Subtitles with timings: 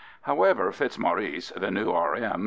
[0.23, 2.39] However, Fitzmaurice, the new R.M.